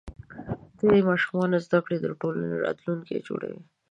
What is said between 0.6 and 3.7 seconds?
د ماشومانو زده کړه د ټولنې راتلونکی جوړوي.